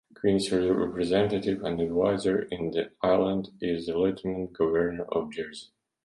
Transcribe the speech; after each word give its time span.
The 0.09 0.19
Queen's 0.19 0.51
representative 0.51 1.61
and 1.63 1.79
adviser 1.79 2.41
in 2.49 2.71
the 2.71 2.89
island 3.03 3.49
is 3.61 3.85
the 3.85 3.95
Lieutenant 3.99 4.51
Governor 4.53 5.03
of 5.03 5.31
Jersey. 5.31 5.67